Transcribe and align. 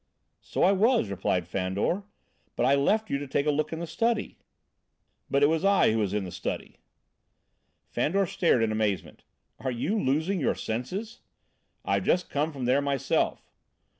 "So 0.41 0.63
I 0.63 0.71
was," 0.71 1.09
replied 1.11 1.47
Fandor, 1.47 2.01
"but 2.55 2.65
I 2.65 2.73
left 2.73 3.11
you 3.11 3.19
to 3.19 3.27
take 3.27 3.45
a 3.45 3.51
look 3.51 3.71
in 3.71 3.77
the 3.77 3.85
study." 3.85 4.39
"But 5.29 5.43
it 5.43 5.45
was 5.45 5.63
I 5.63 5.91
who 5.91 5.99
was 5.99 6.11
in 6.11 6.23
the 6.23 6.31
study!" 6.31 6.79
Fandor 7.85 8.25
stared 8.25 8.63
in 8.63 8.71
amazement. 8.71 9.23
"Are 9.59 9.69
you 9.69 9.99
losing 10.03 10.39
your 10.39 10.55
senses?" 10.55 11.19
"I've 11.85 12.03
just 12.05 12.31
come 12.31 12.51
from 12.51 12.65
there 12.65 12.81
myself!" 12.81 13.51